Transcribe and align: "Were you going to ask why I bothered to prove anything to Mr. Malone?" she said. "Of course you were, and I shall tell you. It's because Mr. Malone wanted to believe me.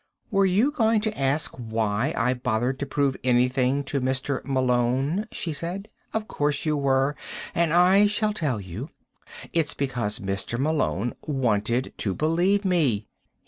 "Were 0.31 0.47
you 0.47 0.71
going 0.71 0.99
to 1.01 1.15
ask 1.15 1.53
why 1.57 2.11
I 2.17 2.33
bothered 2.33 2.79
to 2.79 2.87
prove 2.87 3.15
anything 3.23 3.83
to 3.83 4.01
Mr. 4.01 4.43
Malone?" 4.43 5.27
she 5.31 5.53
said. 5.53 5.89
"Of 6.11 6.27
course 6.27 6.65
you 6.65 6.75
were, 6.75 7.15
and 7.53 7.71
I 7.71 8.07
shall 8.07 8.33
tell 8.33 8.59
you. 8.59 8.89
It's 9.53 9.75
because 9.75 10.17
Mr. 10.17 10.57
Malone 10.57 11.13
wanted 11.27 11.93
to 11.97 12.15
believe 12.15 12.65
me. 12.65 13.09